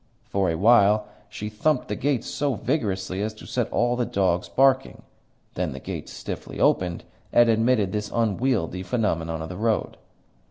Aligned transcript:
For 0.23 0.49
a 0.49 0.55
while 0.57 1.05
she 1.29 1.47
thumped 1.47 1.87
the 1.87 1.95
gates 1.95 2.25
so 2.25 2.55
vigorously 2.55 3.21
as 3.21 3.35
to 3.35 3.45
set 3.45 3.71
all 3.71 3.95
the 3.95 4.03
dogs 4.03 4.49
barking; 4.49 5.03
then 5.53 5.73
the 5.73 5.79
gates 5.79 6.11
stiffly 6.11 6.59
opened, 6.59 7.03
and 7.31 7.47
admitted 7.51 7.91
this 7.91 8.09
unwieldy 8.11 8.81
phenomenon 8.81 9.43
of 9.43 9.49
the 9.49 9.57
road. 9.57 9.97